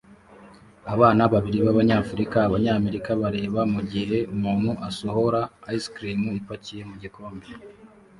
[0.93, 5.39] Abana babiri b'Abanyafurika-Abanyamerika bareba mu gihe umuntu asohora
[5.75, 7.47] ice cream ipakiye mu gikombe